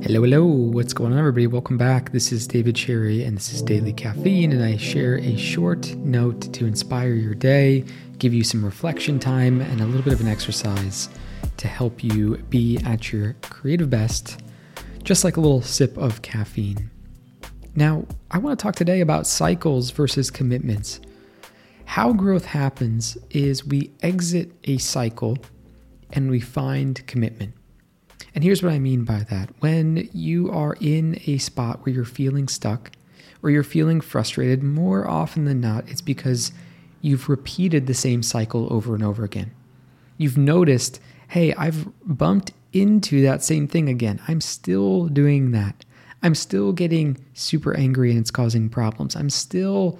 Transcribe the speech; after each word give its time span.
Hello, 0.00 0.22
hello. 0.22 0.44
What's 0.44 0.92
going 0.92 1.12
on, 1.12 1.18
everybody? 1.18 1.48
Welcome 1.48 1.76
back. 1.76 2.12
This 2.12 2.30
is 2.30 2.46
David 2.46 2.76
Cherry, 2.76 3.24
and 3.24 3.36
this 3.36 3.52
is 3.52 3.62
Daily 3.62 3.92
Caffeine, 3.92 4.52
and 4.52 4.62
I 4.62 4.76
share 4.76 5.18
a 5.18 5.36
short 5.36 5.92
note 5.96 6.52
to 6.54 6.66
inspire 6.66 7.14
your 7.14 7.34
day, 7.34 7.84
give 8.18 8.32
you 8.32 8.44
some 8.44 8.64
reflection 8.64 9.18
time, 9.18 9.60
and 9.60 9.80
a 9.80 9.84
little 9.84 10.02
bit 10.02 10.12
of 10.12 10.20
an 10.20 10.28
exercise 10.28 11.08
to 11.56 11.66
help 11.66 12.04
you 12.04 12.36
be 12.48 12.78
at 12.86 13.12
your 13.12 13.34
creative 13.42 13.90
best, 13.90 14.40
just 15.02 15.24
like 15.24 15.36
a 15.36 15.40
little 15.40 15.62
sip 15.62 15.98
of 15.98 16.22
caffeine. 16.22 16.90
Now, 17.74 18.06
I 18.30 18.38
want 18.38 18.56
to 18.56 18.62
talk 18.62 18.76
today 18.76 19.00
about 19.00 19.26
cycles 19.26 19.90
versus 19.90 20.30
commitments. 20.30 21.00
How 21.86 22.12
growth 22.12 22.44
happens 22.44 23.18
is 23.30 23.66
we 23.66 23.90
exit 24.00 24.52
a 24.62 24.78
cycle 24.78 25.38
and 26.12 26.30
we 26.30 26.38
find 26.38 27.04
commitment. 27.08 27.52
And 28.38 28.44
here's 28.44 28.62
what 28.62 28.72
I 28.72 28.78
mean 28.78 29.02
by 29.02 29.26
that. 29.30 29.50
When 29.58 30.08
you 30.12 30.48
are 30.52 30.76
in 30.80 31.20
a 31.26 31.38
spot 31.38 31.84
where 31.84 31.92
you're 31.92 32.04
feeling 32.04 32.46
stuck 32.46 32.92
or 33.42 33.50
you're 33.50 33.64
feeling 33.64 34.00
frustrated, 34.00 34.62
more 34.62 35.10
often 35.10 35.44
than 35.44 35.60
not, 35.60 35.88
it's 35.88 36.00
because 36.00 36.52
you've 37.00 37.28
repeated 37.28 37.88
the 37.88 37.94
same 37.94 38.22
cycle 38.22 38.72
over 38.72 38.94
and 38.94 39.02
over 39.02 39.24
again. 39.24 39.50
You've 40.18 40.38
noticed, 40.38 41.00
hey, 41.26 41.52
I've 41.54 41.88
bumped 42.06 42.52
into 42.72 43.22
that 43.22 43.42
same 43.42 43.66
thing 43.66 43.88
again. 43.88 44.20
I'm 44.28 44.40
still 44.40 45.06
doing 45.08 45.50
that. 45.50 45.84
I'm 46.22 46.36
still 46.36 46.70
getting 46.70 47.18
super 47.34 47.76
angry 47.76 48.12
and 48.12 48.20
it's 48.20 48.30
causing 48.30 48.68
problems. 48.68 49.16
I'm 49.16 49.30
still 49.30 49.98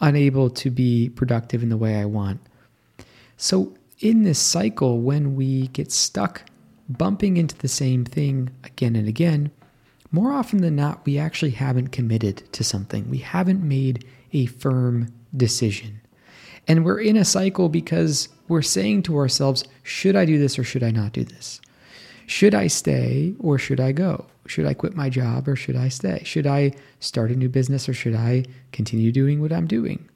unable 0.00 0.48
to 0.48 0.70
be 0.70 1.08
productive 1.08 1.60
in 1.60 1.70
the 1.70 1.76
way 1.76 1.96
I 1.96 2.04
want. 2.04 2.40
So, 3.36 3.74
in 3.98 4.22
this 4.22 4.38
cycle, 4.38 5.00
when 5.00 5.34
we 5.34 5.66
get 5.66 5.90
stuck 5.90 6.42
bumping 6.98 7.36
into 7.36 7.56
the 7.56 7.68
same 7.68 8.04
thing 8.04 8.50
again 8.64 8.96
and 8.96 9.08
again, 9.08 9.50
more 10.12 10.32
often 10.32 10.60
than 10.60 10.76
not, 10.76 11.06
we 11.06 11.18
actually 11.18 11.52
haven't 11.52 11.88
committed 11.88 12.52
to 12.52 12.64
something. 12.64 13.08
We 13.08 13.18
haven't 13.18 13.62
made 13.62 14.04
a 14.32 14.46
firm 14.46 15.12
decision. 15.36 16.00
And 16.66 16.84
we're 16.84 17.00
in 17.00 17.16
a 17.16 17.24
cycle 17.24 17.68
because 17.68 18.28
we're 18.48 18.62
saying 18.62 19.04
to 19.04 19.16
ourselves, 19.16 19.64
should 19.82 20.16
I 20.16 20.24
do 20.24 20.38
this 20.38 20.58
or 20.58 20.64
should 20.64 20.82
I 20.82 20.90
not 20.90 21.12
do 21.12 21.24
this? 21.24 21.60
Should 22.26 22.54
I 22.54 22.66
stay 22.66 23.34
or 23.38 23.58
should 23.58 23.80
I 23.80 23.92
go? 23.92 24.26
Should 24.46 24.66
I 24.66 24.74
quit 24.74 24.94
my 24.94 25.08
job 25.10 25.48
or 25.48 25.56
should 25.56 25.76
I 25.76 25.88
stay? 25.88 26.22
Should 26.24 26.46
I 26.46 26.72
start 26.98 27.30
a 27.30 27.36
new 27.36 27.48
business 27.48 27.88
or 27.88 27.94
should 27.94 28.14
I 28.14 28.44
continue 28.72 29.12
doing 29.12 29.40
what 29.40 29.52
I'm 29.52 29.66
doing? 29.66 30.08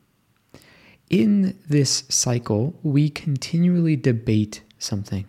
In 1.11 1.59
this 1.69 2.05
cycle, 2.09 2.79
we 2.83 3.11
continually 3.11 3.97
debate 3.97 4.63
something. 4.79 5.27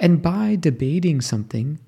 And 0.00 0.22
by 0.22 0.56
debating 0.56 1.20
something, 1.20 1.78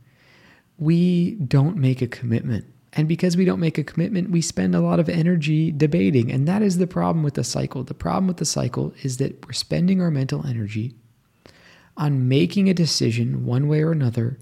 we 0.78 1.32
don't 1.36 1.76
make 1.76 2.02
a 2.02 2.06
commitment. 2.06 2.64
And 2.92 3.06
because 3.06 3.36
we 3.36 3.44
don't 3.44 3.60
make 3.60 3.78
a 3.78 3.84
commitment, 3.84 4.30
we 4.30 4.40
spend 4.40 4.74
a 4.74 4.80
lot 4.80 4.98
of 4.98 5.08
energy 5.08 5.70
debating. 5.70 6.32
And 6.32 6.48
that 6.48 6.62
is 6.62 6.78
the 6.78 6.88
problem 6.88 7.22
with 7.22 7.34
the 7.34 7.44
cycle. 7.44 7.84
The 7.84 7.94
problem 7.94 8.26
with 8.26 8.38
the 8.38 8.44
cycle 8.44 8.92
is 9.02 9.18
that 9.18 9.46
we're 9.46 9.52
spending 9.52 10.00
our 10.00 10.10
mental 10.10 10.44
energy 10.44 10.94
on 11.96 12.28
making 12.28 12.68
a 12.68 12.74
decision 12.74 13.44
one 13.44 13.68
way 13.68 13.82
or 13.82 13.92
another 13.92 14.38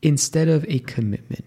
instead 0.00 0.48
of 0.48 0.64
a 0.68 0.78
commitment. 0.80 1.44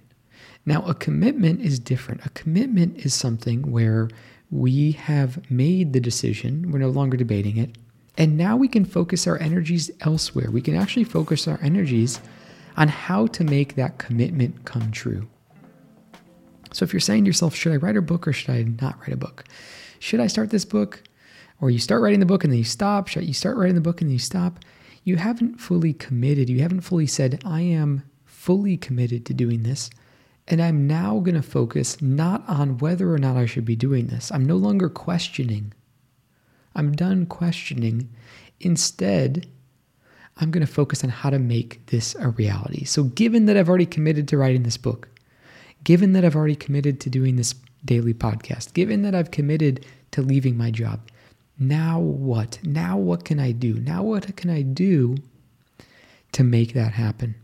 Now, 0.65 0.83
a 0.83 0.93
commitment 0.93 1.61
is 1.61 1.79
different. 1.79 2.25
A 2.25 2.29
commitment 2.29 2.97
is 2.97 3.13
something 3.13 3.71
where 3.71 4.09
we 4.51 4.91
have 4.91 5.49
made 5.49 5.93
the 5.93 5.99
decision, 5.99 6.71
we're 6.71 6.79
no 6.79 6.89
longer 6.89 7.17
debating 7.17 7.57
it, 7.57 7.77
and 8.19 8.37
now 8.37 8.57
we 8.57 8.67
can 8.67 8.83
focus 8.83 9.25
our 9.25 9.41
energies 9.41 9.89
elsewhere. 10.01 10.51
We 10.51 10.61
can 10.61 10.75
actually 10.75 11.05
focus 11.05 11.47
our 11.47 11.57
energies 11.63 12.19
on 12.75 12.89
how 12.89 13.27
to 13.27 13.45
make 13.45 13.75
that 13.75 13.97
commitment 13.97 14.65
come 14.65 14.91
true. 14.91 15.27
So 16.73 16.83
if 16.83 16.91
you're 16.91 16.99
saying 16.99 17.23
to 17.23 17.29
yourself, 17.29 17.55
should 17.55 17.71
I 17.71 17.77
write 17.77 17.95
a 17.95 18.01
book 18.01 18.27
or 18.27 18.33
should 18.33 18.49
I 18.49 18.63
not 18.63 18.99
write 18.99 19.13
a 19.13 19.17
book? 19.17 19.45
Should 19.99 20.19
I 20.19 20.27
start 20.27 20.49
this 20.49 20.65
book? 20.65 21.01
Or 21.61 21.71
you 21.71 21.79
start 21.79 22.01
writing 22.01 22.19
the 22.19 22.25
book 22.25 22.43
and 22.43 22.51
then 22.51 22.57
you 22.57 22.65
stop. 22.65 23.07
Should 23.07 23.23
you 23.23 23.33
start 23.33 23.55
writing 23.55 23.75
the 23.75 23.81
book 23.81 24.01
and 24.01 24.09
then 24.09 24.13
you 24.13 24.19
stop? 24.19 24.59
You 25.05 25.15
haven't 25.15 25.59
fully 25.59 25.93
committed. 25.93 26.49
You 26.49 26.59
haven't 26.59 26.81
fully 26.81 27.07
said, 27.07 27.41
I 27.45 27.61
am 27.61 28.03
fully 28.25 28.75
committed 28.75 29.25
to 29.27 29.33
doing 29.33 29.63
this. 29.63 29.89
And 30.45 30.61
I'm 30.61 30.87
now 30.87 31.19
going 31.19 31.35
to 31.35 31.41
focus 31.41 32.01
not 32.01 32.47
on 32.49 32.79
whether 32.79 33.13
or 33.13 33.17
not 33.17 33.37
I 33.37 33.45
should 33.45 33.65
be 33.65 33.77
doing 33.77 34.07
this. 34.07 34.29
I'm 34.29 34.45
no 34.45 34.57
longer 34.57 34.89
questioning 34.89 35.73
I'm 36.79 36.93
done 36.93 37.25
questioning. 37.25 38.09
Instead, 38.61 39.45
I'm 40.37 40.49
going 40.49 40.65
to 40.65 40.71
focus 40.71 41.03
on 41.03 41.09
how 41.09 41.29
to 41.29 41.37
make 41.37 41.85
this 41.87 42.15
a 42.15 42.29
reality. 42.29 42.85
So, 42.85 43.03
given 43.03 43.45
that 43.45 43.57
I've 43.57 43.67
already 43.67 43.85
committed 43.85 44.29
to 44.29 44.37
writing 44.37 44.63
this 44.63 44.77
book, 44.77 45.09
given 45.83 46.13
that 46.13 46.23
I've 46.23 46.37
already 46.37 46.55
committed 46.55 47.01
to 47.01 47.09
doing 47.09 47.35
this 47.35 47.53
daily 47.83 48.13
podcast, 48.13 48.73
given 48.73 49.01
that 49.01 49.13
I've 49.13 49.31
committed 49.31 49.85
to 50.11 50.21
leaving 50.21 50.57
my 50.57 50.71
job, 50.71 51.01
now 51.59 51.99
what? 51.99 52.59
Now 52.63 52.97
what 52.97 53.25
can 53.25 53.39
I 53.39 53.51
do? 53.51 53.73
Now 53.73 54.01
what 54.03 54.33
can 54.37 54.49
I 54.49 54.61
do 54.61 55.17
to 56.31 56.45
make 56.45 56.73
that 56.73 56.93
happen? 56.93 57.35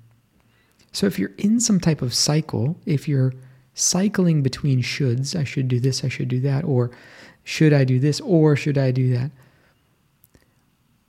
So, 0.93 1.07
if 1.07 1.19
you're 1.19 1.35
in 1.37 1.59
some 1.59 1.81
type 1.81 2.01
of 2.01 2.13
cycle, 2.13 2.79
if 2.85 3.05
you're 3.05 3.33
cycling 3.73 4.41
between 4.43 4.81
shoulds, 4.81 5.37
I 5.37 5.43
should 5.43 5.67
do 5.67 5.81
this, 5.81 6.05
I 6.05 6.07
should 6.07 6.29
do 6.29 6.39
that, 6.39 6.63
or 6.63 6.91
should 7.45 7.71
I 7.71 7.85
do 7.85 7.99
this 7.99 8.19
or 8.19 8.57
should 8.57 8.77
I 8.77 8.91
do 8.91 9.13
that? 9.13 9.31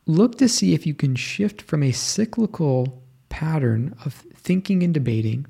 Look 0.07 0.39
to 0.39 0.49
see 0.49 0.75
if 0.75 0.87
you 0.87 0.95
can 0.95 1.17
shift 1.17 1.63
from 1.63 1.83
a 1.83 1.91
cyclical 1.91 3.03
pattern 3.29 3.97
of 4.05 4.25
thinking 4.35 4.85
and 4.85 4.95
debating 4.95 5.47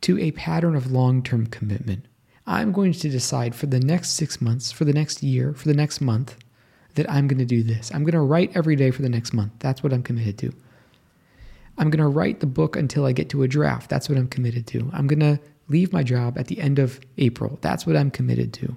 to 0.00 0.18
a 0.18 0.30
pattern 0.30 0.76
of 0.76 0.90
long 0.90 1.22
term 1.22 1.46
commitment. 1.48 2.06
I'm 2.46 2.72
going 2.72 2.92
to 2.92 3.08
decide 3.08 3.54
for 3.54 3.66
the 3.66 3.80
next 3.80 4.10
six 4.10 4.40
months, 4.40 4.70
for 4.70 4.84
the 4.84 4.92
next 4.92 5.22
year, 5.22 5.52
for 5.52 5.66
the 5.66 5.74
next 5.74 6.00
month, 6.00 6.36
that 6.94 7.10
I'm 7.10 7.26
going 7.26 7.38
to 7.38 7.44
do 7.44 7.62
this. 7.62 7.90
I'm 7.92 8.04
going 8.04 8.12
to 8.12 8.20
write 8.20 8.56
every 8.56 8.76
day 8.76 8.92
for 8.92 9.02
the 9.02 9.08
next 9.08 9.32
month. 9.32 9.52
That's 9.58 9.82
what 9.82 9.92
I'm 9.92 10.02
committed 10.02 10.38
to. 10.38 10.52
I'm 11.76 11.90
going 11.90 12.02
to 12.02 12.08
write 12.08 12.38
the 12.38 12.46
book 12.46 12.76
until 12.76 13.04
I 13.04 13.12
get 13.12 13.30
to 13.30 13.42
a 13.42 13.48
draft. 13.48 13.90
That's 13.90 14.08
what 14.08 14.16
I'm 14.16 14.28
committed 14.28 14.66
to. 14.68 14.88
I'm 14.92 15.08
going 15.08 15.20
to 15.20 15.40
leave 15.68 15.92
my 15.92 16.04
job 16.04 16.38
at 16.38 16.46
the 16.46 16.60
end 16.60 16.78
of 16.78 17.00
April. 17.18 17.58
That's 17.62 17.84
what 17.84 17.96
I'm 17.96 18.12
committed 18.12 18.52
to. 18.54 18.76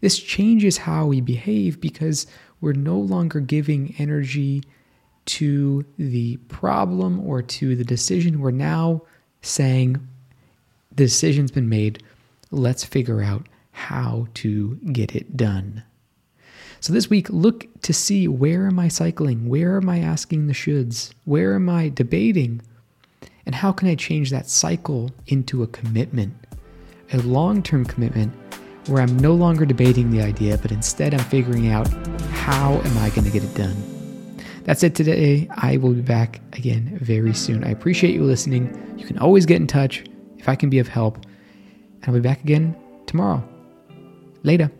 This 0.00 0.18
changes 0.18 0.78
how 0.78 1.06
we 1.06 1.20
behave 1.20 1.80
because 1.80 2.26
we're 2.60 2.72
no 2.72 2.98
longer 2.98 3.40
giving 3.40 3.94
energy 3.98 4.62
to 5.26 5.84
the 5.98 6.36
problem 6.48 7.20
or 7.20 7.42
to 7.42 7.76
the 7.76 7.84
decision. 7.84 8.40
We're 8.40 8.50
now 8.50 9.02
saying 9.42 10.06
the 10.90 11.04
decision's 11.04 11.50
been 11.50 11.68
made. 11.68 12.02
Let's 12.50 12.84
figure 12.84 13.22
out 13.22 13.46
how 13.72 14.26
to 14.34 14.76
get 14.92 15.14
it 15.14 15.36
done. 15.36 15.84
So 16.80 16.94
this 16.94 17.10
week, 17.10 17.28
look 17.28 17.68
to 17.82 17.92
see 17.92 18.26
where 18.26 18.66
am 18.66 18.78
I 18.78 18.88
cycling? 18.88 19.48
Where 19.48 19.76
am 19.76 19.88
I 19.88 19.98
asking 19.98 20.46
the 20.46 20.54
shoulds? 20.54 21.12
Where 21.26 21.54
am 21.54 21.68
I 21.68 21.90
debating? 21.90 22.62
And 23.44 23.54
how 23.54 23.70
can 23.70 23.88
I 23.88 23.94
change 23.94 24.30
that 24.30 24.48
cycle 24.48 25.10
into 25.26 25.62
a 25.62 25.66
commitment, 25.66 26.34
a 27.12 27.18
long 27.18 27.62
term 27.62 27.84
commitment 27.84 28.32
where 28.90 29.02
I'm 29.02 29.16
no 29.18 29.34
longer 29.34 29.64
debating 29.64 30.10
the 30.10 30.20
idea, 30.20 30.58
but 30.58 30.72
instead 30.72 31.14
I'm 31.14 31.20
figuring 31.20 31.68
out 31.68 31.88
how 32.32 32.74
am 32.74 32.98
I 32.98 33.10
going 33.10 33.24
to 33.24 33.30
get 33.30 33.44
it 33.44 33.54
done. 33.54 33.76
That's 34.64 34.82
it 34.82 34.94
today. 34.94 35.48
I 35.56 35.76
will 35.78 35.94
be 35.94 36.02
back 36.02 36.40
again 36.52 36.98
very 37.00 37.32
soon. 37.32 37.64
I 37.64 37.70
appreciate 37.70 38.14
you 38.14 38.24
listening. 38.24 38.94
You 38.98 39.06
can 39.06 39.18
always 39.18 39.46
get 39.46 39.56
in 39.56 39.66
touch 39.66 40.04
if 40.38 40.48
I 40.48 40.56
can 40.56 40.68
be 40.70 40.78
of 40.78 40.88
help. 40.88 41.16
And 41.16 42.04
I'll 42.06 42.14
be 42.14 42.20
back 42.20 42.42
again 42.42 42.76
tomorrow. 43.06 43.42
Later. 44.42 44.70